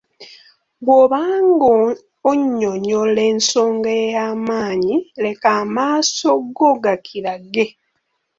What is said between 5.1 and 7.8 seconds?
leka amaaso go gakirage.